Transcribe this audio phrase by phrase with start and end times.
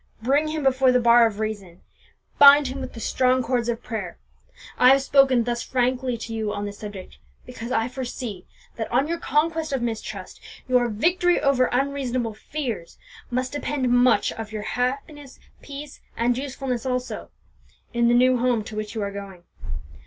[0.23, 1.81] Bring him before the bar of reason,
[2.39, 4.17] bind him with the strong cords of prayer.
[4.79, 9.07] I have spoken thus frankly to you on this subject, because I foresee that on
[9.07, 12.97] your conquest of mistrust, your victory over unreasonable fears,
[13.29, 15.39] must depend much of your peace, happiness,
[16.17, 17.29] and usefulness also,
[17.93, 19.43] in the new home to which you are going.